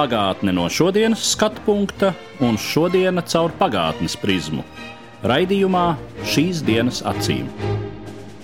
[0.00, 4.62] Pagātne no šodienas skatu punkta un šodienas caur pagātnes prizmu.
[5.28, 5.82] Raidījumā
[6.24, 7.50] šīs dienas acīm.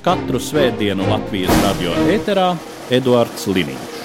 [0.04, 2.50] Katru svētdienu Latvijas radio eterā
[2.92, 3.96] Eduards Liniņš.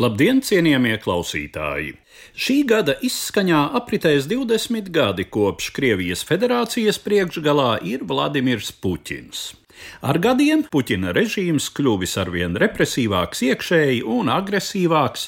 [0.00, 1.92] Labdien, cienījamie klausītāji!
[2.32, 9.50] Šī gada izskaņā apritēs 20 gadi kopš Krievijas federācijas priekšgalā ir Vladimirs Puķins.
[10.00, 15.26] Ar gadiem Puķina režīms kļuvis arvien represīvāks iekšēji un agresīvāks,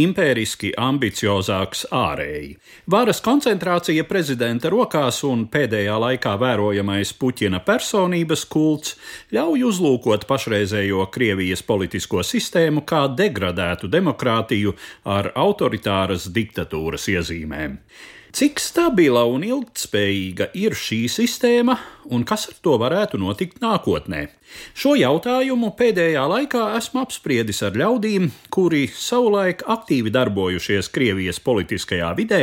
[0.00, 2.54] impēriski ambiciozāks ārēji.
[2.90, 8.96] Varas koncentrācija prezidenta rokās un pēdējā laikā vērojamais Puķina personības kults
[9.34, 17.78] ļauj uzlūkot pašreizējo Krievijas politisko sistēmu kā degradētu demokrātiju ar autoritāras diktatūras iezīmēm.
[18.34, 21.76] Cik stabila un ilgspējīga ir šī sistēma
[22.10, 24.24] un kas ar to varētu notikt nākotnē?
[24.74, 32.40] Šo jautājumu pēdējā laikā esmu apspriedis ar ļaudīm, kuri savulaik aktīvi darbojušies Krievijas politiskajā vidē,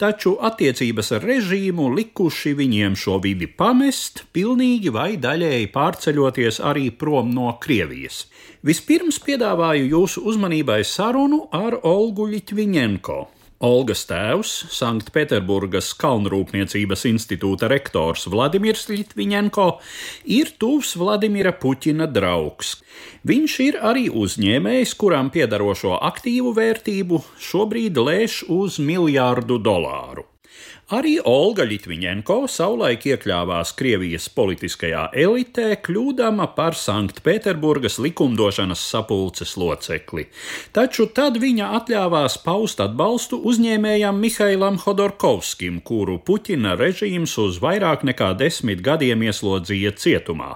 [0.00, 7.36] taču attiecības ar režīmu likuši viņiem šo vidi pamest, pilnīgi vai daļēji pārceļoties arī prom
[7.36, 8.24] no Krievijas.
[8.64, 13.33] Vispirms piedāvāju jūsu uzmanībai sarunu ar Olgu Ļitviņenko.
[13.64, 19.64] Olgas tēvs, Sanktpēterburgas Kalnrūpniecības institūta rektors Vladimirs Litviņenko,
[20.36, 22.74] ir tuvs Vladimira Puķina draugs.
[23.24, 30.28] Viņš ir arī uzņēmējs, kuram piedarošo aktīvu vērtību šobrīd lēš uz miljārdu dolāru.
[30.92, 40.26] Arī Olga Litviņenko savulaik iekļāvās Krievijas politiskajā elitē, kļūdama par Sanktpēterburgas likumdošanas sapulces locekli.
[40.76, 48.34] Taču tad viņa atļāvās paust atbalstu uzņēmējam Mihailam Hodorkovskim, kuru Puķina režīms uz vairāk nekā
[48.36, 50.52] desmit gadiem ieslodzīja cietumā.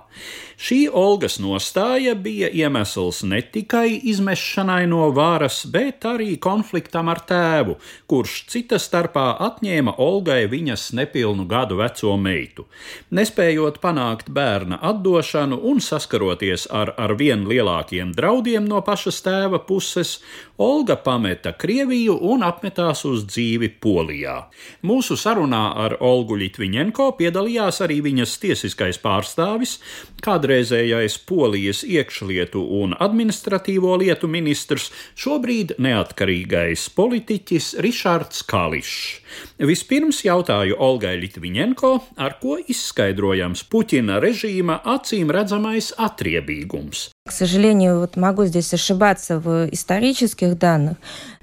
[0.58, 7.76] Šī Olgas nostāja bija iemesls ne tikai izmešanai no varas, bet arī konfliktam ar tēvu,
[8.10, 12.64] kurš cita starpā atņēma Olgai viņas nepilnu gadu veco meitu.
[13.14, 20.18] Nespējot panākt bērna atdošanu un saskaroties ar arvien lielākiem draudiem no pašas tēva puses,
[20.58, 24.48] Olga pameta Krieviju un apmetās uz dzīvi Polijā.
[24.82, 29.76] Mūsu sarunā ar Olgu Litviņenko piedalījās arī viņas tiesiskais pārstāvis,
[30.26, 38.98] kādreizējais Polijas iekšlietu un administratīvo lietu ministrs, šobrīd neatkarīgais politiķis Rišards Kališs.
[39.62, 47.09] Vispirms jautāju Olgai Litviņenko, ar ko izskaidrojams Puķina režīma acīm redzamais atriebīgums.
[47.25, 50.97] К сожалению, вот могу здесь ошибаться в исторических данных,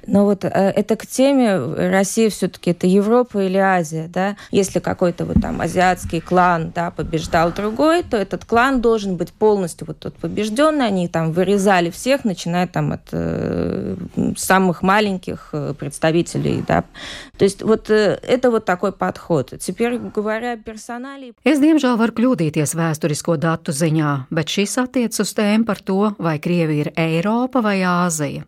[0.08, 4.36] но вот э, это к теме Россия все-таки это Европа или Азия, да?
[4.52, 9.88] Если какой-то вот там азиатский клан, да, побеждал другой, то этот клан должен быть полностью
[9.88, 10.88] вот тот побежденный.
[10.88, 13.96] Они там вырезали всех, начиная там от э,
[14.38, 16.84] самых маленьких э, представителей, да.
[17.38, 19.54] То есть вот э, это вот такой подход.
[19.60, 21.34] Теперь говоря о персонале.
[21.44, 26.38] Es diemžēl varu kļūdīties vēsturisko datu ziņā, bet šis attiec uz tēmu par to, vai
[26.40, 28.46] Krievija ir Eiropa vai Āzija.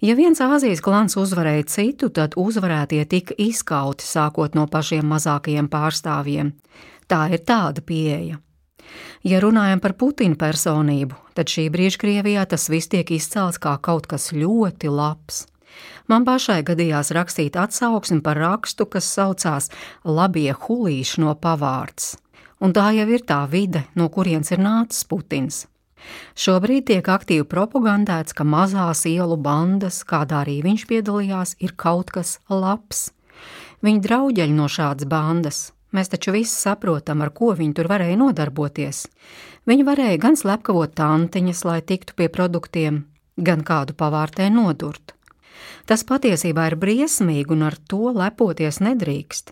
[0.00, 6.54] Ja viens Āzijas klans uzvarēja citu, tad uzvarētie tika izkauti sākot no pašiem mazākajiem pārstāvjiem.
[7.04, 8.38] Tā ir tāda pieeja.
[9.28, 14.08] Ja runājam par Putina personību, tad šī brīža Krievijā tas viss tiek izcelts kā kaut
[14.08, 15.44] kas ļoti labs.
[16.08, 19.68] Man pašai gadījās rakstīt atsauksmi par rakstu, kas saucās
[20.04, 22.14] Labie hulīši no pavārds.
[22.64, 25.66] Un tā jau ir tā vide, no kurienes ir nācis Putins.
[26.38, 32.38] Šobrīd tiek aktīvi propagandēts, ka mazās ielu bandas, kādā arī viņš piedalījās, ir kaut kas
[32.48, 33.10] labs.
[33.84, 35.60] Viņi drauģeļ no šādas bandas.
[35.90, 39.06] Mēs taču visi saprotam, ar ko viņi tur varēja nodarboties.
[39.66, 43.04] Viņi varēja gan slepkavot tantiņas, lai tiktu pie produktiem,
[43.36, 45.16] gan kādu pavārtē nodurt.
[45.90, 49.50] Tas patiesībā ir briesmīgi un ar to lepoties nedrīkst.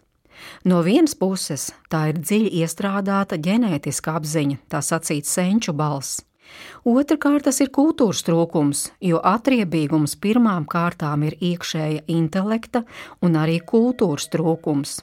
[0.71, 6.23] No vienas puses, tā ir dziļi iestrādāta ģenētiska apziņa, tā sacīt senču balss.
[6.89, 12.85] Otrakārt, tas ir kultūras trūkums, jo atriebīgums pirmām kārtām ir iekšēja intelekta
[13.23, 15.03] un arī kultūras trūkums.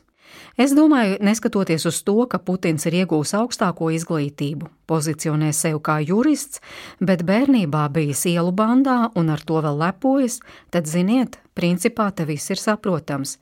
[0.57, 6.61] Es domāju, neskatoties uz to, ka Putins ir iegūs augstāko izglītību, pozicionē sevi kā jurists,
[6.99, 10.39] bet bērnībā bijis ielu bandā un ar to vēl lepojas,
[10.71, 13.37] tad ziniet, principā te viss ir saprotams.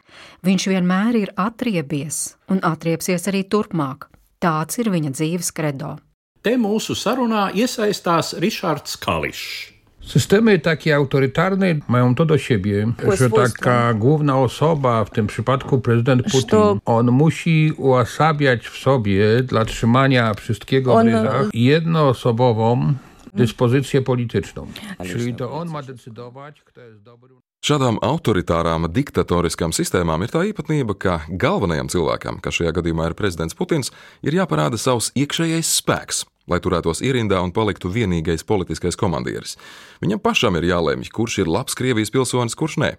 [0.46, 4.10] Viņš vienmēr ir atriebies un atriepsies arī turpmāk.
[4.44, 5.98] Tāds ir viņa dzīves kredo.
[6.44, 9.72] Te mūsu sarunā iesaistās Rišards Kališs.
[10.04, 12.88] Systemy takie autorytarne mają to do siebie,
[13.18, 19.66] że taka główna osoba, w tym przypadku prezydent Putin, on musi uosabiać w sobie dla
[19.66, 22.94] trzymania wszystkiego w ryzach jednoosobową
[23.34, 24.68] dyspozycję polityczną.
[25.06, 27.36] Czyli to on ma decydować, kto jest dobry.
[27.64, 33.56] Šādām autoritārām, diktatoriskām sistēmām ir tā īpatnība, ka galvenajam cilvēkam, kas šajā gadījumā ir prezidents
[33.56, 33.88] Putins,
[34.20, 39.58] ir jāparāda savs iekšējais spēks, lai turētos ierindā un paliktu vienīgais politiskais komandieris.
[40.04, 42.94] Viņam pašam ir jālemj, kurš ir labs Krievijas pilsonis, kurš nē.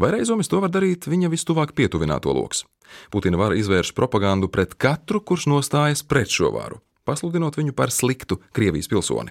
[0.00, 2.64] Vai reizomis to var darīt viņa vistuvāk pietuvināto lokus.
[3.10, 8.40] Putina vara izvērš propagandu pret katru, kurš nostājas pret šo varu, pasludinot viņu par sliktu
[8.56, 9.30] Krievijas pilsoni.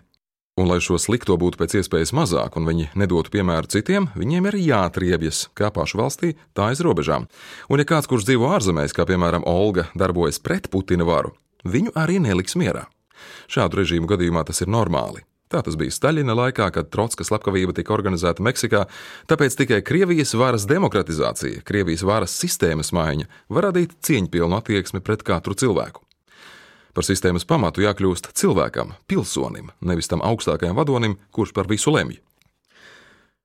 [0.59, 4.57] Un, lai šo slikto būtu pēc iespējas mazāk un viņi nedotu piemēru citiem, viņiem ir
[4.59, 7.29] jāatriebjas kā pašu valstī, tā aiz robežām.
[7.71, 11.31] Un, ja kāds, kurš dzīvo ārzemēs, kā piemēram Olga, darbojas pret Putina varu,
[11.63, 12.89] viņu arī neliks mierā.
[13.51, 15.25] Šādu režīmu gadījumā tas ir normāli.
[15.49, 18.83] Tā tas bija Staļina laikā, kad Trotska slepkavība tika organizēta Meksikā,
[19.25, 25.57] tāpēc tikai Krievijas varas demokratizācija, Krievijas varas sistēmas maiņa var radīt cieņpilnu attieksmi pret katru
[25.57, 26.05] cilvēku.
[26.93, 32.19] Par sistēmas pamatu jākļūst cilvēkam, pilsonim, nevis tam augstākajam vadonim, kurš par visu lemj.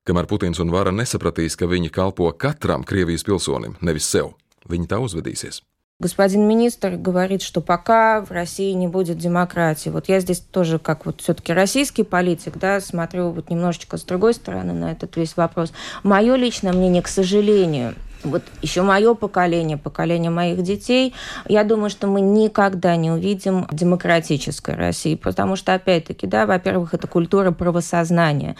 [0.05, 4.35] Kamēr Putins un vara nesapratīs, ka viņi kalpo katram Krievijas pilsonim, nevis sev,
[4.69, 5.63] viņi tā uzvedīsies.
[6.01, 9.87] Господин министр говорит, что пока в России не будет демократии.
[9.87, 14.33] Вот я здесь тоже, как вот все-таки российский политик, да, смотрю вот немножечко с другой
[14.33, 15.71] стороны на этот весь вопрос.
[16.03, 21.14] Мое личное мнение, к сожалению, вот еще мое поколение, поколение моих детей,
[21.48, 27.06] я думаю, что мы никогда не увидим демократической России, потому что, опять-таки, да, во-первых, это
[27.06, 28.56] культура правосознания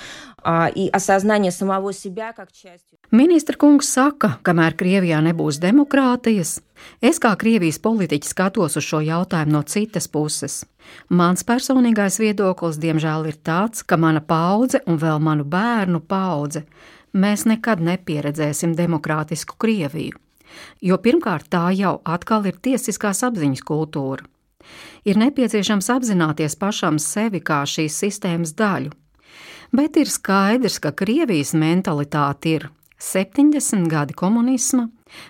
[0.74, 2.98] и осознание самого себя как частью.
[3.10, 6.60] Ministra kungs saka, kamēr Krievijā nebūs demokrātijas,
[7.02, 10.60] es kā Krievijas politiķis skatos uz šo jautājumu no citas puses.
[11.10, 16.62] Mans personīgais viedoklis, diemžēl, ir tāds, ka mana paudze un vēl manu bērnu paudze
[17.15, 20.19] mēs nekad nepieredzēsim demokrātisku Krieviju,
[20.83, 24.27] jo pirmkārt tā jau atkal ir tiesiskās apziņas kultūra.
[25.05, 28.93] Ir nepieciešams apzināties pašam sevi kā šīs sistēmas daļu,
[29.75, 32.67] bet ir skaidrs, ka Krievijas mentalitāte ir
[33.05, 34.87] 70 gadi komunisma,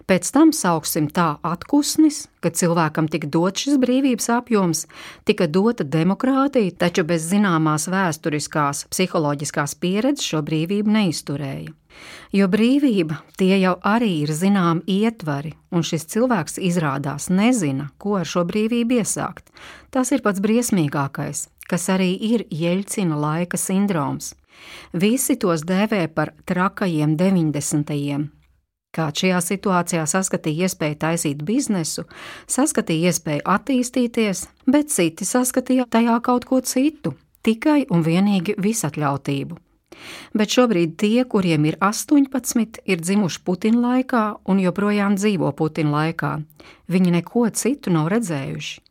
[0.07, 4.85] pēc tam sauksim tā atpūsnis, kad cilvēkam tika dots šis brīvības apjoms,
[5.27, 11.73] tika dota demokrātija, taču bez zināmās vēsturiskās, psiholoģiskās pieredzes šo brīvību neizturēja.
[12.35, 18.27] Jo brīvība tie jau arī ir zinām ietvari, un šis cilvēks izrādās nezina, ko ar
[18.27, 19.51] šo brīvību iesākt.
[19.91, 24.33] Tas ir pats briesmīgākais, kas arī ir Jeļcina laika sindroms.
[24.93, 28.29] Visi tos dēvē par trakajiem 90.
[28.95, 32.05] Kāds šajā situācijā saskatīja iespēju taisīt biznesu,
[32.47, 37.11] saskatīja iespēju attīstīties, bet citi saskatīja tajā kaut ko citu,
[37.43, 39.59] tikai un vienīgi visatļautību.
[40.35, 46.33] Bet šobrīd tie, kuriem ir 18, ir dzimuši Putina laikā un joprojām dzīvo Putina laikā.
[46.91, 48.81] Viņi neko citu nav redzējuši.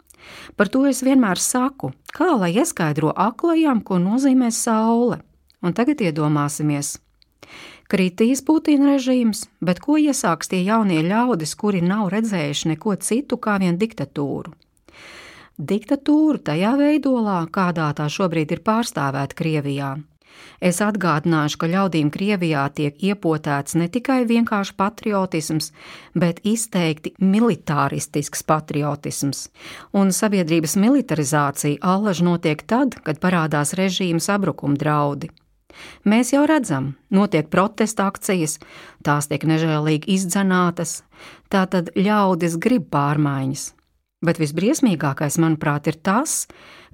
[0.57, 5.21] Par to es vienmēr saku, kā lai ieskaidro aklajām, ko nozīmē saule.
[5.65, 6.99] Un tagad iedomāsimies,
[7.89, 13.57] kritīs Putina režīms, bet ko iesāks tie jaunie ļaudis, kuri nav redzējuši neko citu kā
[13.63, 14.53] vien diktatūru?
[15.55, 19.95] Diktatūru tajā veidolā, kādā tā šobrīd ir pārstāvēta Krievijā.
[20.65, 25.71] Es atgādināšu, ka ļaudīm Krievijā tiek iepotēts ne tikai vienkārši patriotisms,
[26.19, 29.47] bet izteikti militāristisks patriotisms,
[29.95, 35.31] un sabiedrības militarizācija allaž notiek tad, kad parādās režīma sabrukuma draudi.
[36.09, 38.59] Mēs jau redzam, notiek protesta akcijas,
[39.07, 41.03] tās tiek nežēlīgi izdzenātas,
[41.53, 43.73] tātad ļaudis grib pārmaiņas.
[44.25, 46.45] Bet visbriesmīgākais, manuprāt, ir tas,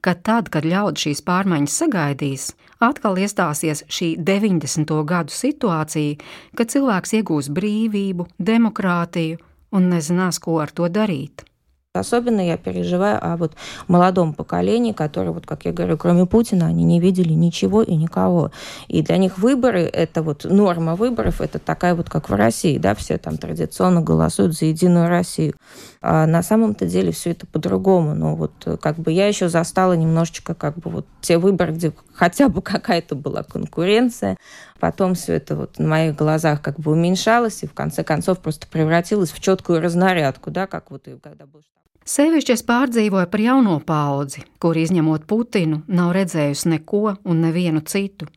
[0.03, 2.49] ka tad, kad ļaudis šīs pārmaiņas sagaidīs,
[2.83, 4.97] atkal iestāsies šī 90.
[5.07, 6.19] gadu situācija,
[6.59, 9.39] kad cilvēks iegūs brīvību, demokrātiju
[9.77, 11.45] un nezinās, ko ar to darīt.
[11.93, 13.55] Особенно я переживаю о вот
[13.89, 18.53] молодом поколении, которые, вот, как я говорю, кроме Путина, они не видели ничего и никого.
[18.87, 22.95] И для них выборы, это вот норма выборов, это такая вот, как в России, да,
[22.95, 25.55] все там традиционно голосуют за Единую Россию.
[26.01, 28.15] А на самом-то деле все это по-другому.
[28.15, 32.49] Но вот как бы я еще застала немножечко как бы вот те выборы, где хотя
[32.49, 34.37] бы какая-то была конкуренция,
[34.80, 38.68] Потом все это вот на моих глазах как бы уменьшалось и в конце концов просто
[38.68, 41.76] превратилось в четкую разнарядку, да, как вот когда был штаб.
[42.06, 48.28] Sevišķi es pārdzīvoju par jauno paudzi, kur izņemot Putinu, nav redzējusi neko un nevienu citu.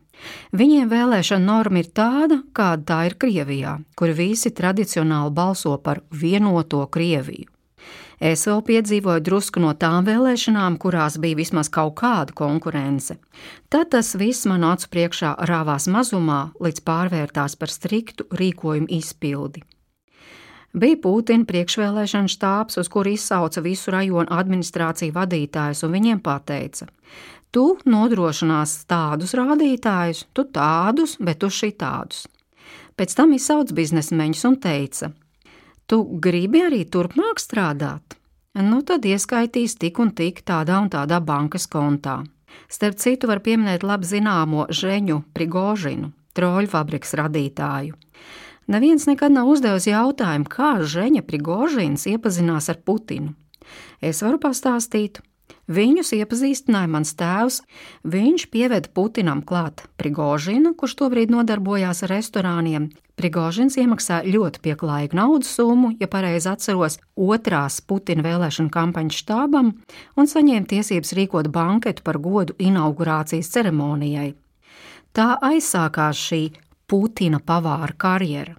[0.56, 6.80] Viņiem vēlēšana norma ir tāda, kāda tā ir Krievijā, kur visi tradicionāli balso par vienoto
[6.88, 7.51] Krieviju.
[8.19, 13.17] Es vēl piedzīvoju drusku no tām vēlēšanām, kurās bija vismaz kaut kāda konkurence.
[13.69, 19.63] Tad tas viss man acu priekšā rāvās mazumā, līdz pārvērtās par striktu rīkojumu izpildi.
[20.73, 26.87] Bija Putina priekšvēlēšana štābs, uz kuru izsauca visu rajonu administrāciju vadītājus, un viņiem teica:
[27.51, 32.25] Tu nodrošinās tādus rādītājus, tu tādus, bet tu šitādus.
[32.97, 35.11] Pēc tam izsauca biznesmeņus un teica:
[35.93, 38.15] Tu gribi arī turpmāk strādāt?
[38.57, 42.15] Nu, tad ieskaitīs tik un tik tādā un tādā bankas kontā.
[42.65, 47.93] Starp citu, var pieminēt labi zināmo Žeņu Prigožinu, troļu fabrikas radītāju.
[48.73, 53.35] Neviens nekad nav uzdevis jautājumu, kā Žeņa Prigožins iepazinās ar Putinu.
[54.01, 55.21] Es varu pastāstīt,
[55.71, 57.61] Viņus iepazīstināja mans tēvs.
[58.03, 62.89] Viņš pieveda Putinam klāt Prigožinu, kurš tobrīd nodarbojās ar restorāniem.
[63.15, 69.71] Prigožins iemaksāja ļoti pieklājīgu naudas summu, ja pareizi atceros, otrās Putina vēlēšana kampaņas štābam
[70.17, 74.33] un saņēma tiesības rīkot banketu par godu inaugurācijas ceremonijai.
[75.13, 76.41] Tā aizsākās šī
[76.89, 78.57] Putina pavāra karjera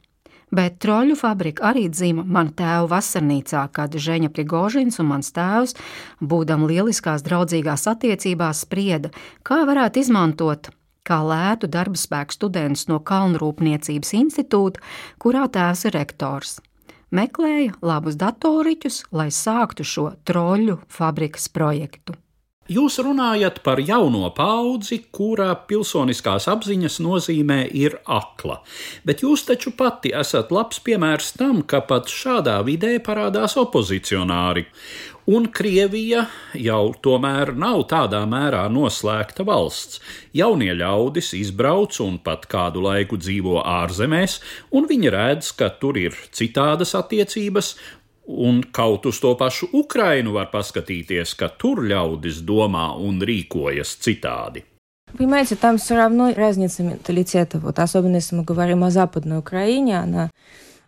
[0.55, 5.77] bet troļu fabrika arī dzima man tēva vasarnīcā, kad Žeņa Prigožins un mans tēvs,
[6.23, 10.73] būdam lieliskās draudzīgās attiecībās, sprieda, kā varētu izmantot
[11.05, 14.81] kā lētu darba spēku students no Kalnrūpniecības institūta,
[15.21, 16.59] kurā tēvs ir rektors.
[17.15, 22.17] Meklēja labus datoriķus, lai sāktu šo troļu fabrikas projektu.
[22.65, 28.63] Jūs runājat par jauno paudzi, kurā pilsoniskās apziņas nozīmē ir akla,
[29.05, 34.65] bet jūs taču pati esat labs piemērs tam, ka pat šādā vidē parādās opozicionāri,
[35.29, 36.23] un Krievija
[36.57, 40.01] jau tomēr nav tādā mērā noslēgta valsts.
[40.33, 44.39] Jaunie ļaudis izbrauc un pat kādu laiku dzīvo ārzemēs,
[44.73, 47.75] un viņi redz, ka tur ir citādas attiecības,
[48.27, 54.65] Un kaut uz to pašu Ukrainu var paskatīties, ka tur ļaudis domā un rīkojas citādi.
[55.17, 57.59] Понимаете, там все равно разница менталитета.
[57.59, 60.31] Вот особенно если мы говорим о Западной Украине, она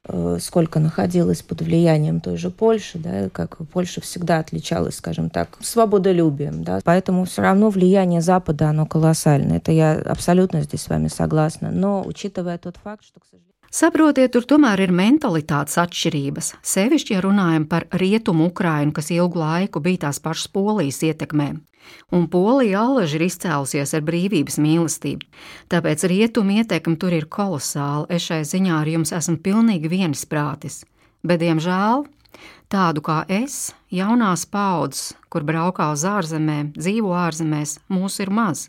[0.05, 5.59] э, сколько находилась под влиянием той же Польши, да, как Польша всегда отличалась, скажем так,
[5.61, 9.59] свободолюбием, да, поэтому все равно влияние Запада, оно колоссальное.
[9.59, 11.71] Это я абсолютно здесь с вами согласна.
[11.71, 16.52] Но учитывая тот факт, что, к сожалению, Saprotiet, tur tomēr ir mentalitātes atšķirības.
[16.64, 21.54] Sevišķi, ja runājam par rietumu Ukrainu, kas ilgu laiku bija tās pašas polijas ietekmē.
[22.11, 25.26] Un Polija alaži ir izcēlusies ar brīvības mīlestību,
[25.70, 28.06] tāpēc rietumu ietekme tur ir kolosāla.
[28.11, 30.82] Es šai ziņā ar jums esmu pilnīgi viensprātis,
[31.26, 32.06] bet, diemžēl,
[32.73, 38.68] tādu kā es, jaunās paudzes, kur braukā uz ārzemēm, dzīvo ārzemēs, mūs ir maz.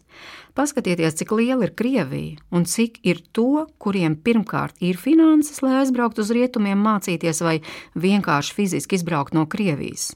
[0.57, 6.23] Paskatieties, cik liela ir Krievija un cik ir to, kuriem pirmkārt ir finanses, lai aizbrauktu
[6.25, 7.59] uz rietumiem mācīties vai
[7.93, 10.15] vienkārši fiziski izbraukt no Krievijas.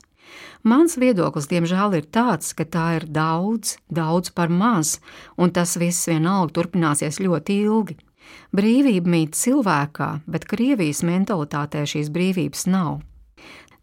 [0.66, 4.96] Mans viedoklis, diemžēl, ir tāds, ka tā ir daudz, daudz par maz,
[5.38, 8.00] un tas viss vienalga turpināsies ļoti ilgi.
[8.50, 13.04] Brīvība mīt cilvēkā, bet Krievijas mentalitātē šīs brīvības nav.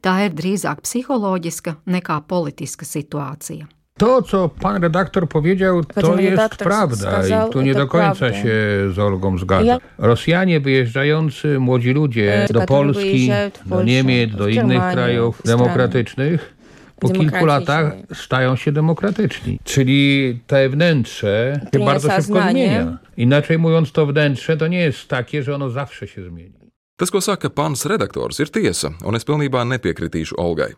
[0.03, 3.71] Tā ir drīzāk psiholoģiska nekā politiska situācija.
[3.99, 8.43] To, co pan redaktor powiedział, to jest prawda i tu nie do końca prawda.
[8.43, 8.53] się
[8.95, 9.67] z Olgą zgadzam.
[9.67, 9.79] Ja...
[9.99, 13.31] Rosjanie wyjeżdżający, młodzi ludzie e, do Polski,
[13.67, 16.59] do Niemiec, do innych krajów demokratycznych,
[17.01, 19.59] po kilku latach stają się demokratyczni.
[19.65, 22.99] Czyli te wnętrze się bardzo szybko zmienia.
[23.17, 26.58] Inaczej mówiąc, to wnętrze to nie jest takie, że ono zawsze się zmieni.
[26.99, 30.73] Tas, ko saka pans redaktors, ir tiesa, un es pilnībā nepiekritīšu Olgai.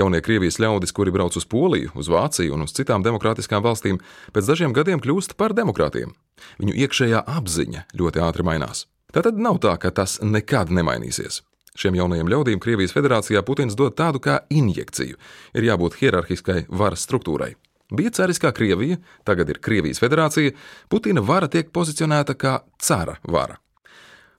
[0.00, 3.98] Jaunie Krievijas ļaudis, kuri brauc uz Poliju, uz Vāciju un uz citām demokrātiskām valstīm,
[4.32, 6.14] pēc dažiem gadiem kļūst par demokrātiem.
[6.56, 8.86] Viņu iekšējā apziņa ļoti ātri mainās.
[9.12, 11.42] Tātad nav tā, ka tas nekad nemainīsies.
[11.76, 15.20] Šiem jaunajiem ļaudīm Krievijas federācijā Putins dod tādu kā injekciju.
[15.52, 17.52] Ir jābūt hierarhiskai varas struktūrai.
[17.92, 18.96] Bija cariskā Krievija,
[19.28, 20.56] tagad ir Krievijas federācija,
[20.88, 23.60] Putina vara tiek pozicionēta kā cara vara.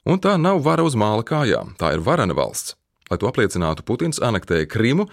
[0.08, 2.76] Un tā nav vara uz māla kājām, tā ir varena valsts.
[3.10, 5.08] Lai to apliecinātu, Putins anektēja Krimu,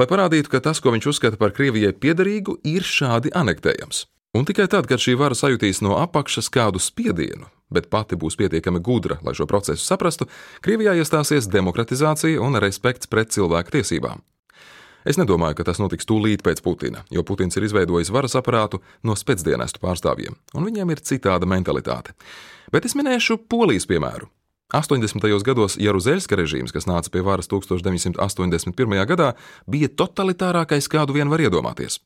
[0.00, 4.06] lai parādītu, ka tas, ko viņš uzskata par Krievijai piederīgu, ir šādi anektējams.
[4.32, 8.80] Un tikai tad, kad šī vara sajutīs no apakšas kādu spiedienu, bet pati būs pietiekami
[8.80, 10.30] gudra, lai šo procesu saprastu,
[10.64, 14.24] Krievijā iestāsies demokratizācija un respekts pret cilvēku tiesībām.
[15.08, 19.16] Es nedomāju, ka tas notiks tūlīt pēc Putina, jo Putins ir izveidojis varas aparātu no
[19.18, 22.14] spēcdienestu pārstāvjiem, un viņiem ir citāda mentalitāte.
[22.72, 24.30] Bet es minēšu Polijas piemēru.
[24.72, 25.20] 80.
[25.44, 29.04] gados Jaruzelska režīms, kas nāca pie varas 1981.
[29.10, 29.32] gadā,
[29.68, 31.98] bija totalitārākais, kādu vien var iedomāties.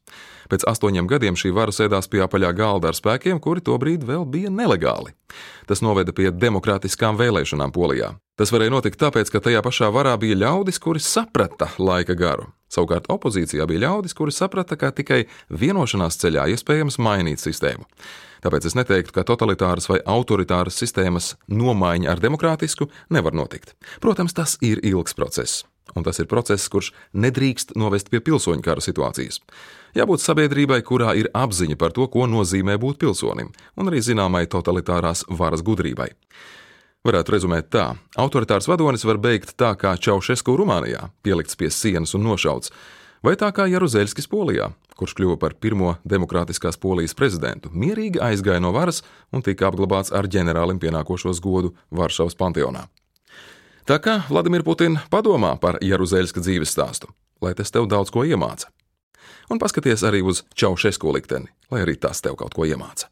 [0.50, 4.50] Pēc astoņiem gadiem šī vara sēdās pie apaļā galda ar spēkiem, kuri tobrīd vēl bija
[4.50, 5.14] nelegāli.
[5.70, 8.16] Tas noveda pie demokrātiskām vēlēšanām Polijā.
[8.36, 12.50] Tas varēja notikt tāpēc, ka tajā pašā varā bija ļaudis, kuri saprata laika garu.
[12.72, 17.86] Savukārt opozīcijā bija ļaudis, kuri saprata, ka tikai vienošanās ceļā iespējams mainīt sistēmu.
[18.44, 23.74] Tāpēc es neteiktu, ka totalitāras vai autoritāras sistēmas nomaiņa ar demokrātisku nevar notikt.
[24.02, 25.64] Protams, tas ir ilgs process.
[25.94, 29.38] Un tas ir process, kurš nedrīkst novest pie pilsoņu kara situācijas.
[29.96, 35.24] Jābūt sabiedrībai, kurā ir apziņa par to, ko nozīmē būt pilsonim, un arī zināmai totalitārās
[35.30, 36.10] varas gudrībai.
[37.06, 37.84] Varētu rezumēt tā:
[38.18, 42.72] autoritārs vadonis var beigt tā kā Čaušesku Rumānijā, pielikts pie sienas un nošauts,
[43.22, 48.74] vai tā kā Jaruzelskis Polijā, kurš kļuva par pirmo demokrātiskās polijas prezidentu, mierīgi aizgāja no
[48.74, 52.88] varas un tika apglabāts ar ģenerālim pienākošos godu Varšavas panteonā.
[53.86, 58.72] Tā kā Vladimir Putina padomā par Jaruzelska dzīves stāstu, lai tas tev daudz ko iemāca.
[59.46, 63.06] Un paskaties arī uz Čaušesko likteni, lai arī tas tev kaut ko iemāca.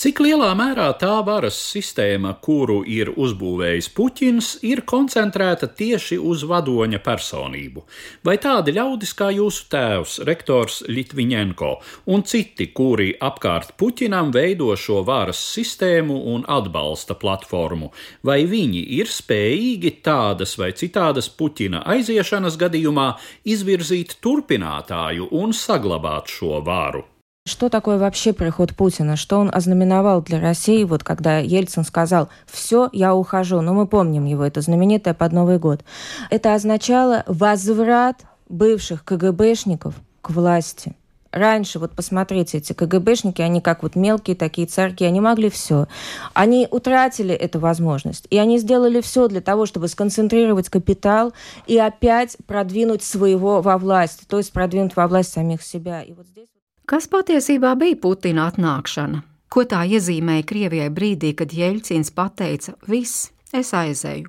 [0.00, 7.02] Cik lielā mērā tā varas sistēma, kuru ir uzbūvējis Puķins, ir koncentrēta tieši uz vadoņa
[7.04, 7.82] personību?
[8.24, 11.74] Vai tādi ļaudis kā jūsu tēvs, rektors Litviņenko
[12.16, 17.92] un citi, kuri apkārt Puķinam veido šo varas sistēmu un atbalsta platformu,
[18.24, 23.10] vai viņi ir spējīgi tādas vai citādas Puķina aiziešanas gadījumā
[23.44, 27.09] izvirzīt turpinātāju un saglabāt šo varu?
[27.46, 29.16] Что такое вообще приход Путина?
[29.16, 33.60] Что он ознаменовал для России, вот когда Ельцин сказал «все, я ухожу».
[33.60, 35.82] Ну, мы помним его, это знаменитое под Новый год.
[36.30, 40.94] Это означало возврат бывших КГБшников к власти.
[41.32, 45.86] Раньше, вот посмотрите, эти КГБшники, они как вот мелкие такие царки, они могли все.
[46.34, 48.26] Они утратили эту возможность.
[48.30, 51.32] И они сделали все для того, чтобы сконцентрировать капитал
[51.66, 56.02] и опять продвинуть своего во власть, то есть продвинуть во власть самих себя.
[56.02, 56.48] И вот здесь...
[56.90, 59.20] Kas patiesībā bija Putina atnākšana?
[59.46, 64.26] Ko tā iezīmēja Krievijai brīdī, kad Jeļcins pateica: Viss, es aizēju.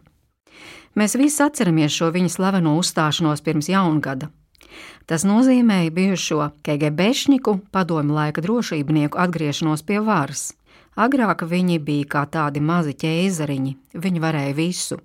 [0.94, 4.30] Mēs visi atceramies šo viņa slaveno uzstāšanos pirms jaungada.
[5.10, 10.52] Tas nozīmēja bijušo KGBšņiku, padomju laika drošībnieku atgriešanos pie varas.
[10.94, 15.02] Agrāk viņi bija kā tādi mazi ķēzariņi, viņi varēja visu.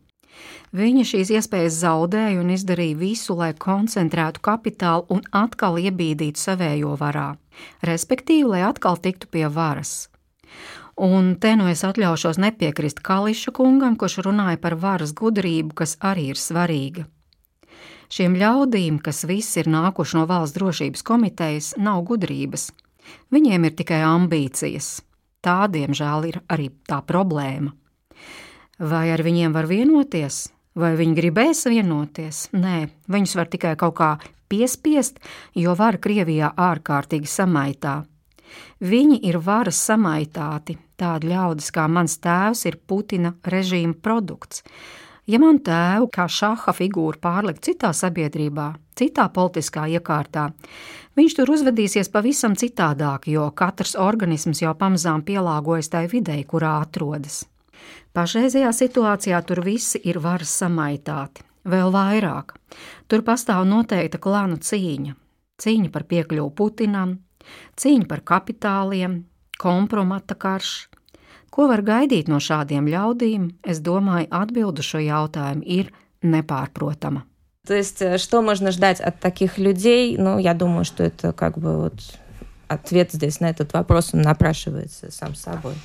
[0.77, 7.31] Viņa šīs iespējas zaudēja un izdarīja visu, lai koncentrētu kapitālu un atkal iebīdītu savējo varā,
[7.87, 10.09] respektīvi, lai atkal tiktu pie varas.
[10.97, 16.31] Un te nu es atļaušos nepiekrist Kališa kungam, kurš runāja par varas gudrību, kas arī
[16.33, 17.05] ir svarīga.
[18.09, 22.71] Šiem ļaudīm, kas visi ir nākuši no valsts drošības komitejas, nav gudrības.
[23.35, 25.01] Viņiem ir tikai ambīcijas.
[25.45, 27.75] Tā, diemžēl, ir arī tā problēma.
[28.79, 30.47] Vai ar viņiem var vienoties?
[30.77, 32.47] Vai viņi gribēs vienoties?
[32.53, 34.11] Nē, viņus var tikai kaut kā
[34.49, 35.19] piespiest,
[35.55, 38.03] jo vara Krievijā ārkārtīgi samaitā.
[38.81, 44.63] Viņi ir varas samaitāti, tādi ļaudis kā mans tēvs ir Putina režīma produkts.
[45.27, 50.51] Ja man tēvu kā šaha figūru pārlikt citā sabiedrībā, citā politiskā iekārtā,
[51.19, 57.43] viņš tur uzvedīsies pavisam citādāk, jo katrs organisms jau pamazām pielāgojas tai videi, kurā atrodas.
[58.15, 62.56] Pašreizajā situācijā tur visi ir varas samaitāti, vēl vairāk.
[63.08, 65.16] Tur pastāv noteikta klānu cīņa,
[65.62, 67.18] cīņa par piekļuvu Putinam,
[67.78, 69.24] cīņa par kapitāliem,
[69.62, 70.90] kompromata karš.
[71.52, 73.50] Ko var gaidīt no šādiem ļaudīm?
[73.68, 75.92] Es domāju, atbildu šo jautājumu ir
[76.24, 77.26] nepārprotama.
[77.68, 80.18] То есть, что можно ждать от таких людей?
[80.18, 82.00] Ну, я думаю, что это как бы вот
[82.68, 85.76] ответ здесь на этот вопрос напрашивается сам собой.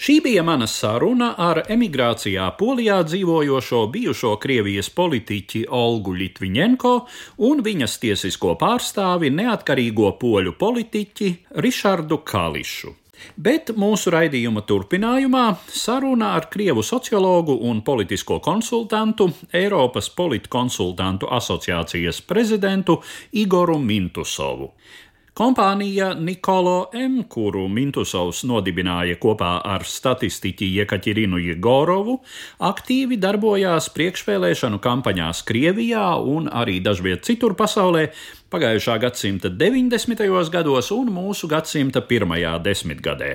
[0.00, 6.92] Šī bija mana saruna ar emigrācijā Polijā dzīvojošo bijušo Krievijas politiķi Olgu Litviņenko
[7.48, 11.28] un viņas tiesisko pārstāvi neatkarīgo poļu politiķi
[11.66, 12.94] Rišardu Kališu.
[13.36, 23.02] Bet mūsu raidījuma turpinājumā saruna ar krievu sociologu un politisko konsultantu, Eiropas politkonsultantu asociācijas prezidentu
[23.44, 24.72] Igoru Mintusovu.
[25.40, 32.18] Kompānija Nikolo M., kuru Mintusovs nodibināja kopā ar statistiķi Jekaķirinu Jegorovu,
[32.68, 38.10] aktīvi darbojās priekšvēlēšanu kampaņās Krievijā un arī dažviet citur pasaulē,
[38.50, 40.50] pagājušā gadsimta 90.
[40.50, 43.30] gados un mūsu gadsimta pirmajā desmitgadē.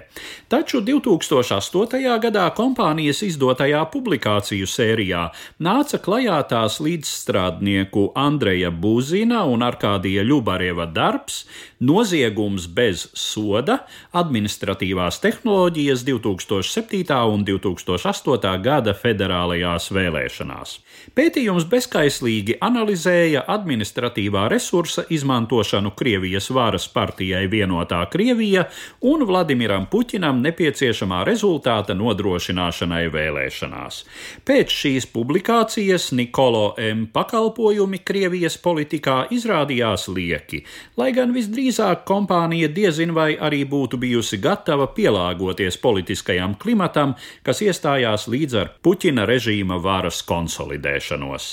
[0.52, 2.04] Taču 2008.
[2.26, 5.30] gadā kompānijas izdotajā publikāciju sērijā
[5.64, 11.46] nāca klajā tās līdzstrādnieku Andreja Būzina un Arkādija Ļubarieva darbs
[11.80, 13.86] Noziegums bez soda-
[14.22, 17.28] administratīvās tehnoloģijas 2007.
[17.34, 18.58] un 2008.
[18.64, 20.80] gada federālajās vēlēšanās.
[21.16, 28.66] Pētījums bezkaislīgi analizēja administratīvā resursa izmantošanu Krievijas varas partijai vienotā Krievija
[29.02, 34.02] un Vladimiram Puķinam nepieciešamā rezultāta nodrošināšanai vēlēšanās.
[34.46, 37.06] Pēc šīs publikācijas Nikolo M.
[37.14, 40.64] pakalpojumi Krievijas politikā izrādījās lieki,
[40.98, 48.30] lai gan visdrīzāk kompānija diezin vai arī būtu bijusi gatava pielāgoties politiskajam klimatam, kas iestājās
[48.32, 51.50] līdz ar Puķina režīma varas konsolidēšanos.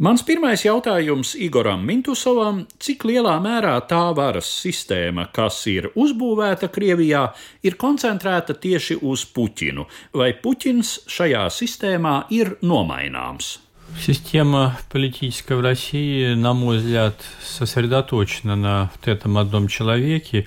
[0.00, 7.34] Mans pirmais jautājums Igoram Mintusovam - cik lielā mērā tā varas sistēma, kas ir uzbūvēta Krievijā,
[7.62, 13.58] ir koncentrēta tieši uz Puķinu, vai Puķins šajā sistēmā ir nomaināms?
[13.98, 20.46] Система политическая в России, на мой взгляд, сосредоточена на вот этом одном человеке,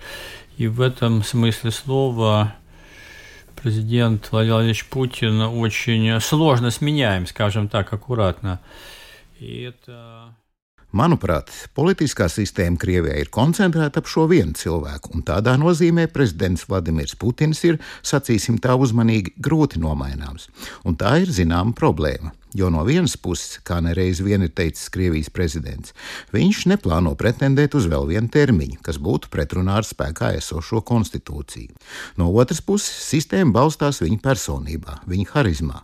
[0.57, 2.55] и в этом смысле слова
[3.61, 8.59] президент Владимир Владимирович Путин очень сложно сменяем, скажем так, аккуратно.
[9.42, 9.88] iet.
[9.88, 10.28] Uh...
[10.88, 17.12] Manuprāt, politiskā sistēma Krievijā ir koncentrēta ap šo vienu cilvēku, un tādā nozīmē prezidents Vladimirs
[17.20, 20.48] Putins ir, sacīsim tā uzmanīgi, grūti nomaināms.
[20.88, 22.32] Un tā ir zināma problēma.
[22.56, 25.92] Jo no vienas puses, kā nereiz vien ir teicis Krievijas prezidents,
[26.32, 31.76] viņš neplāno pretendēt uz vēl vienu termiņu, kas būtu pretrunā ar spēkā esošo konstitūciju.
[32.16, 35.82] No otras puses, sistēma balstās viņa personībā, viņa harizmā.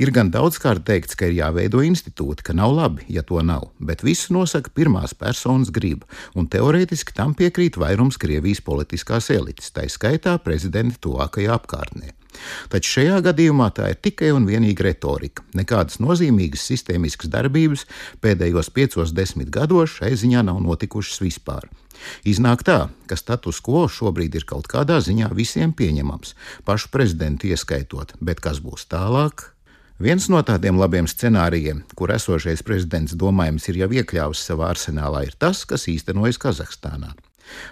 [0.00, 4.00] Ir gan daudzkārt teikts, ka ir jāveido institūti, ka nav labi, ja to nav, bet
[4.06, 10.38] visu nosaka pirmās personas griba, un teorētiski tam piekrīt vairums Krievijas politiskās elites, tā skaitā
[10.40, 12.16] prezidenta tuvākajā apkārtnē.
[12.72, 15.44] Taču šajā gadījumā tā ir tikai un vienīgi retorika.
[15.52, 17.84] Nekādas nozīmīgas sistēmiskas darbības
[18.24, 21.68] pēdējos piecos desmit gados šai ziņā nav notikušas vispār.
[22.26, 26.32] Iznāk tā, ka status quo šobrīd ir kaut kādā ziņā visiem pieņemams,
[26.66, 29.51] pašu prezidentu ieskaitot, bet kas būs tālāk,
[30.02, 35.36] Viens no tādiem labiem scenārijiem, kur esošais prezidents domājams ir jau iekļāvis savā arsenālā, ir
[35.38, 37.12] tas, kas īstenojas Kazahstānā.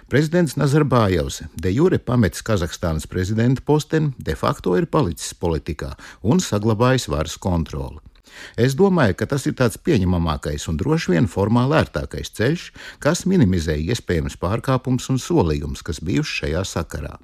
[0.07, 5.91] Prezidents Nazarbājevs de jure pametis Kazahstānas prezidenta posteni, de facto ir palicis politikā
[6.23, 7.99] un saglabājis varas kontroli.
[8.60, 12.66] Es domāju, ka tas ir tāds pieņemamākais un droši vien formāli ērtākais ceļš,
[13.02, 17.16] kas minimizē iespējams pārkāpums un solījums, kas bijuši šajā sakarā.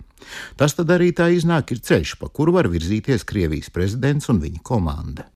[0.57, 4.63] Tas tad arī tā iznāk ir ceļš, pa kuru var virzīties Krievijas prezidents un viņa
[4.65, 5.29] komanda.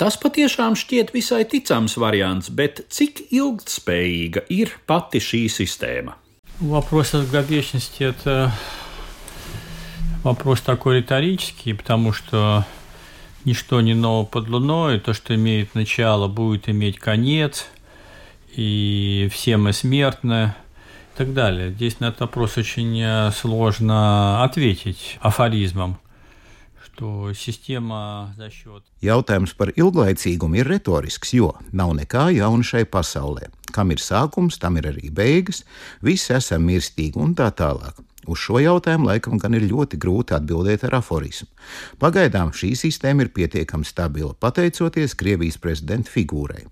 [0.00, 6.16] Tas patiešām šķiet visai ticams variants, bet cik ilgtspējīga ir pati šī sistēma?
[6.60, 8.52] Вопрос о долговечности – это
[10.22, 12.66] вопрос такой риторический, потому что
[13.44, 17.66] ничто не ново под луной, то, что имеет начало, будет иметь конец,
[18.54, 20.54] и все мы смертны
[21.14, 21.70] и так далее.
[21.70, 25.98] Здесь на этот вопрос очень э, сложно ответить афоризмом.
[29.00, 33.48] Jautājums par ilglaicīgumu ir retorisks, jo nav nekā jauna šai pasaulē.
[33.72, 35.62] Kam ir sākums, tam ir arī beigas,
[36.04, 37.96] visi esam mirstīgi un tā tālāk.
[38.25, 41.49] Uz šo jautājumu laikam gan ir ļoti grūti atbildēt ar aforismu.
[42.01, 46.65] Pagaidām šī sistēma ir pietiekami stabila, pateicoties Krievijas prezidenta figūrai.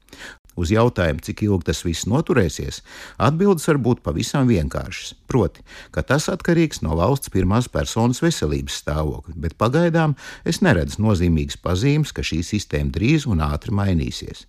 [0.53, 2.83] Uz jautājumu, cik ilgi tas viss noturēsies,
[3.17, 5.15] atbildes var būt pavisam vienkāršas.
[5.29, 10.13] Proti, ka tas atkarīgs no valsts pirmās personas veselības stāvokļa, bet pagaidām
[10.45, 14.45] es neredzu nozīmīgas pazīmes, ka šī sistēma drīz un ātri mainīsies.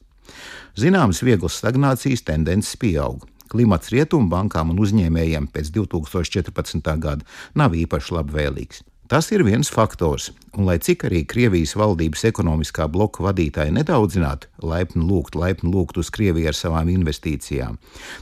[0.76, 3.24] Zināmas vieglas stagnācijas tendences pieaug.
[3.54, 6.90] Klimats rietumu bankām un uzņēmējiem pēc 2014.
[6.98, 7.22] gada
[7.54, 8.82] nav īpaši labvēlīgs.
[9.06, 15.04] Tas ir viens faktors, un lai cik arī Krievijas valdības ekonomiskā bloka vadītāji nedaudzinātu laipni
[15.06, 17.76] lūgt, laipni lūgt uz Krieviju ar savām investīcijām,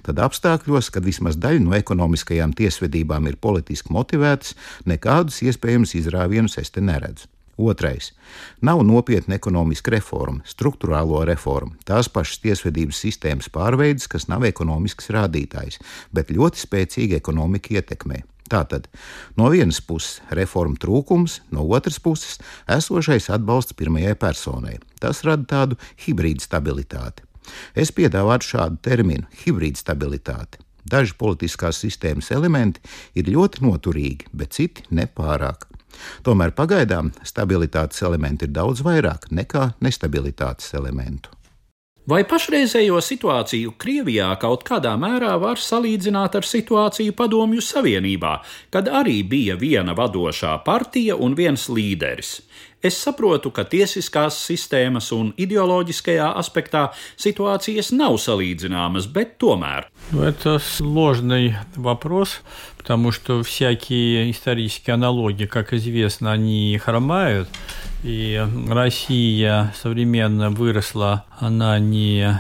[0.04, 6.74] tad apstākļos, kad vismaz daļa no ekonomiskajām tiesvedībām ir politiski motivētas, nekādus iespējamus izrāvienus es
[6.74, 7.30] te neredzu.
[7.62, 8.12] Otrais-
[8.68, 15.78] nav nopietna ekonomiska reforma, struktūrālo reformu, tās pašas tiesvedības sistēmas pārveides, kas nav ekonomisks rādītājs,
[16.12, 18.22] bet ļoti spēcīga ekonomika ietekmē.
[18.52, 18.88] Tātad
[19.36, 24.78] no vienas puses reforma trūkums, no otras puses esošais atbalsts pirmajai personai.
[25.00, 27.24] Tas rada tādu hibrīdu stabilitāti.
[27.74, 30.60] Es piedāvātu šādu terminu- hibrīdu stabilitāti.
[30.84, 32.82] Daži politiskās sistēmas elementi
[33.14, 35.68] ir ļoti noturīgi, bet citi nepārāk.
[36.26, 41.30] Tomēr pagaidām stabilitātes elementi ir daudz vairāk nekā nestabilitātes elementu.
[42.07, 48.31] Vai pašreizējo situāciju Krievijā kaut kādā mērā var salīdzināt ar situāciju Padomju Savienībā,
[48.71, 52.29] kad arī bija viena vadošā partija un viens līderis?
[52.79, 56.85] Es saprotu, ka tiesiskās sistēmas un ideoloģiskajā aspektā
[57.19, 59.91] situācijas nav salīdzināmas, bet tomēr.
[60.13, 62.39] Это сложный вопрос,
[62.77, 67.49] потому что всякие исторические аналогии, как известно, они хромают.
[68.02, 72.36] И Россия современно выросла, она не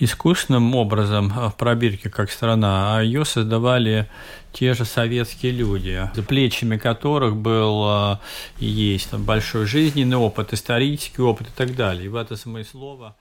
[0.00, 4.08] искусственным образом в пробирке как страна, а ее создавали
[4.52, 8.18] те же советские люди, за плечами которых был
[8.58, 12.06] и есть большой жизненный опыт, исторический опыт и так далее.
[12.06, 13.16] И в это смысле слова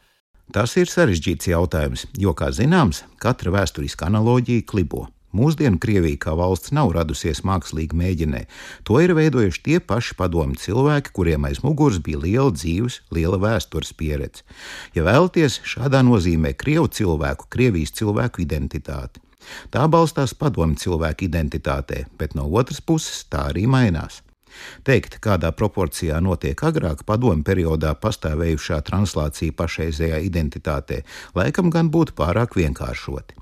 [0.51, 5.05] Tas ir sarežģīts jautājums, jo, kā zināms, katra vēsturiska analoģija klibo.
[5.35, 8.41] Mūsdienu Krievija kā valsts nav radusies mākslīgi mēģinē.
[8.87, 13.93] To ir veidojuši tie paši padomi cilvēki, kuriem aiz muguras bija liela dzīves, liela vēstures
[13.95, 14.43] pieredze.
[14.95, 19.23] Ja vēlaties, šādā nozīmē Krievu cilvēku, Krievijas cilvēku identitāti.
[19.73, 24.21] Tā balstās padomi cilvēku identitātē, bet no otras puses tā arī mainās.
[24.87, 31.01] Teikt, kādā proporcijā notiek agrāk padomu periodā pastāvējušā translācija pašreizējā identitātē,
[31.39, 33.40] laikam gan būtu pārāk vienkāršoti.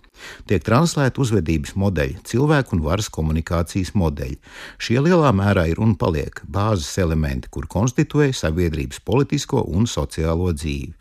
[0.50, 4.40] Tiek translēti uzvedības modeļi, cilvēku un varas komunikācijas modeļi.
[4.82, 10.96] Šie lielā mērā ir un paliek bāzes elementi, kur konstituē sabiedrības politisko un sociālo dzīvi.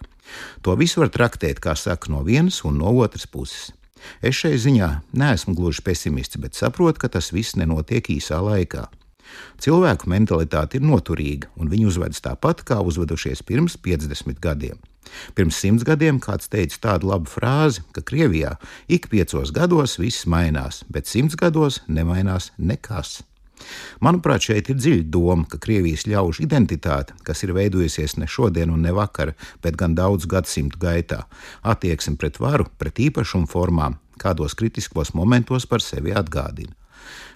[0.62, 3.72] To visu var traktēt, kā saka, no vienas un no otras puses.
[4.22, 8.87] Es šai ziņā neesmu gluži pesimists, bet saprotu, ka tas viss nenotiek īsā laikā.
[9.62, 14.78] Cilvēku mentalitāte ir noturīga, un viņi uzvedas tāpat, kā uzvedušies pirms 50 gadiem.
[15.38, 18.56] Pirms simts gadiem kāds teica tādu labu frāzi, ka Krievijā
[18.88, 23.18] ik piecos gados viss mainās, bet simts gados nemainās nekas.
[24.04, 28.84] Manuprāt, šeit ir dziļa doma, ka Krievijas ļaužu identitāte, kas ir veidojusies ne šodien un
[28.86, 31.24] ne vakar, bet gan daudzu gadsimtu gaitā,
[31.62, 36.74] attieksme pret varu, pret īpašumu formām, kādos kritiskos momentos par sevi atgādina.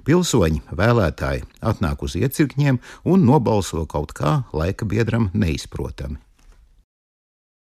[0.06, 6.18] Pilsoņi, vēlētāji atnāk uz iecirkņiem un nobalso kaut kā laika biedram neizprotami.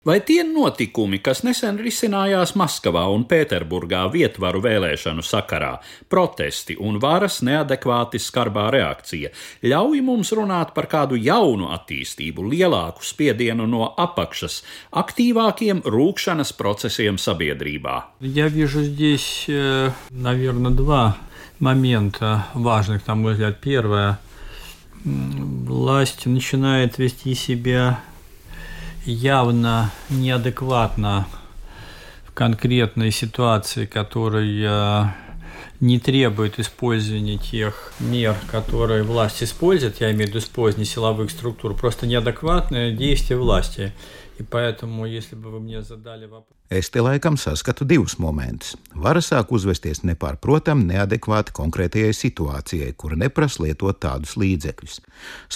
[0.06, 5.76] Vai tie notikumi, kas nesen risinājās Maskavā un Pēterburgā vietvaru vēlēšanu sakarā,
[6.10, 9.30] protesti un varas neadekvāti skarbā reakcija,
[9.62, 18.18] ļauj mums runāt par kādu jaunu attīstību, lielāku spiedienu no apakšas, aktīvākiem rūkšanas procesiem sabiedrībā?
[18.18, 19.46] Я вижу здесь,
[20.10, 21.16] наверное, два
[21.60, 23.60] момента важных, на мой взгляд.
[23.60, 24.18] Первое,
[25.04, 28.00] власть начинает вести себя
[29.07, 31.27] явно неадекватно
[32.25, 35.15] в конкретной ситуации, которая
[35.79, 41.75] не требует использования тех мер, которые власть использует, я имею в виду использование силовых структур,
[41.75, 43.93] просто неадекватное действие власти.
[46.69, 48.75] Es te laikam saskatu divus momentus.
[48.93, 54.99] Vara sāk uzvesties nepārprotami, neadekvāti konkrētajai situācijai, kur neprasa lietot tādus līdzekļus.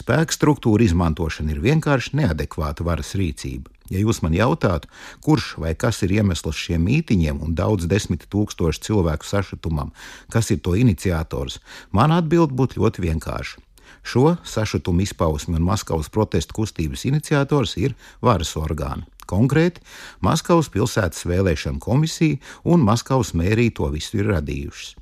[0.01, 3.69] Spēka struktūra izmantošana ir vienkārši neadekvāta varas rīcība.
[3.91, 4.87] Ja jūs man jautātu,
[5.21, 9.91] kurš vai kas ir iemesls šiem mītīņiem un daudz desmit tūkstošu cilvēku sašutumam,
[10.31, 11.59] kas ir to iniciators,
[11.91, 13.59] man atbild būtu ļoti vienkārša.
[14.03, 19.05] Šo sašutumu izpausmi un Maskavas protestu kustības iniciators ir varas orgāni.
[19.29, 19.83] Konkrēti,
[20.25, 24.95] Maskavas pilsētas vēlēšana komisija un Maskavas mērija to visu ir radījušas.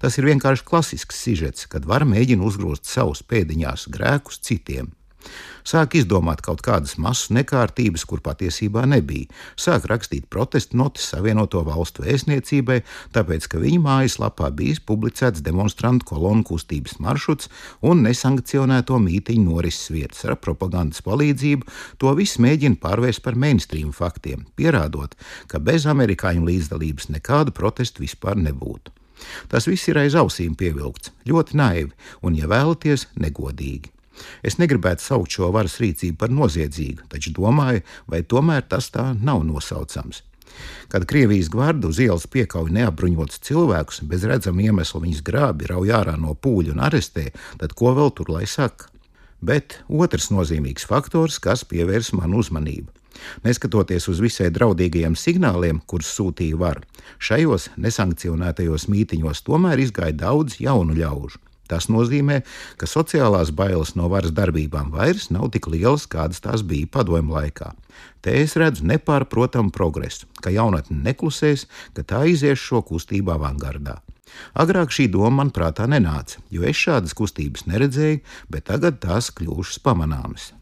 [0.00, 4.92] Tas ir vienkārši klasisks sižets, kad vara mēģina uzgrūst savus pēdiņās grēkus citiem.
[5.64, 9.30] Sāk izdomāt kaut kādas masu nekārtības, kur patiesībā nebija.
[9.56, 12.82] Sāk rakstīt protestu notis Savienoto Valstu vēstniecībai,
[13.16, 17.48] tāpēc, ka viņa mājaslapā bijis publicēts demonstrantu kolonu kustības maršruts
[17.80, 21.64] un nesankcionēto mītīņu norises vietas ar propagandas palīdzību.
[22.04, 25.16] To visu mēģina pārvērst par mainstream faktiem, pierādot,
[25.48, 28.92] ka bez amerikāņu līdzdalības nekādu protestu vispār nebūtu.
[29.48, 33.93] Tas viss ir aiz ausīm pievilkts, ļoti naivi un, ja vēlaties, negodīgi.
[34.42, 39.42] Es negribētu saukt šo varas rīcību par noziedzīgu, taču domāju, vai tomēr tas tā nav
[39.46, 40.22] nosaucams.
[40.88, 46.14] Kad Krievijas gvarda uz ielas piekauj neapbruņotus cilvēkus, bez redzama iemesla viņus grābi, rauj ārā
[46.20, 48.90] no pūļa un arestē, tad ko vēl tur lai saka?
[49.44, 52.92] Bet otrs nozīmīgs faktors, kas pievērs manu uzmanību.
[53.44, 56.80] Neskatoties uz visai draudīgajiem signāliem, kurus sūtīja var,
[57.22, 61.42] šajos nesankcionētajos mītiņos tomēr izgāja daudz jaunu ļaužu.
[61.69, 62.41] Tas nozīmē,
[62.81, 67.73] ka sociālās bailes no varas darbībām vairs nav tik lielas, kādas tās bija padomju laikā.
[68.25, 73.99] Te es redzu nepārprotamu progresu, ka jaunatne neklusēs, ka tā izies šo kustību avangardā.
[74.57, 79.81] Agrāk šī doma man prātā nenāca, jo es šādas kustības neredzēju, bet tagad tās kļuvušas
[79.85, 80.53] pamanāmas.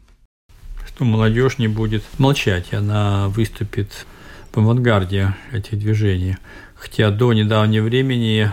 [0.88, 4.06] Что молодежь не будет молчать, она выступит
[4.52, 6.36] в авангарде этих движений.
[6.74, 8.50] Хотя до недавнего времени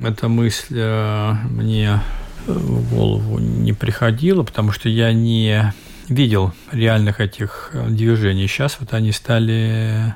[0.00, 2.00] эта мысль э, мне
[2.46, 5.72] в голову не приходила, потому что я не
[6.08, 8.46] видел реальных этих движений.
[8.46, 10.14] Сейчас вот они стали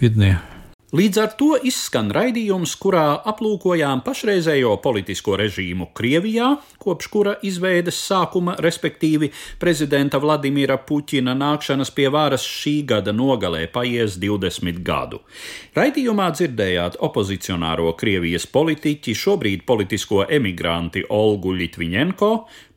[0.00, 0.38] видны.
[0.94, 8.54] Līdz ar to izskan raidījums, kurā aplūkojām pašreizējo politisko režīmu Krievijā, kopš kura izveides sākuma,
[8.62, 15.18] respektīvi prezidenta Vladimira Puķina nākšanas pie varas šī gada nogalē paies 20 gadu.
[15.74, 22.30] Raidījumā dzirdējāt opozicionāro Krievijas politiķi, šobrīd politisko emigranti Olgu Litviņenko,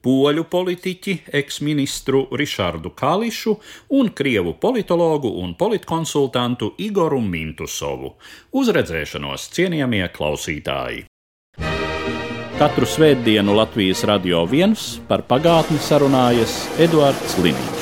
[0.03, 3.55] poļu politiķi, eksministru Rišardu Kališu
[3.99, 8.15] un krievu politologu un politkonsultantu Igoru Mintusovu.
[8.51, 11.07] Uz redzēšanos, cienījamie klausītāji!
[12.59, 17.78] Katru svētdienu Latvijas radio viens par pagātni sarunājas Eduards Līniju.